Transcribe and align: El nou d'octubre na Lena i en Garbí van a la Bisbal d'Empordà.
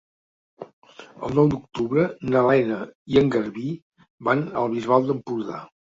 El 1.27 1.35
nou 1.39 1.51
d'octubre 1.51 2.07
na 2.31 2.43
Lena 2.47 2.79
i 3.15 3.19
en 3.23 3.29
Garbí 3.37 3.67
van 4.29 4.43
a 4.49 4.65
la 4.65 4.73
Bisbal 4.73 5.07
d'Empordà. 5.11 5.61